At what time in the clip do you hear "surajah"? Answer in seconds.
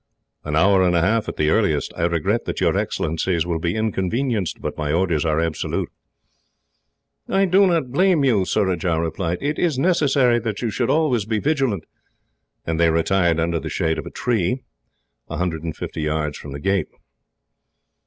8.43-8.99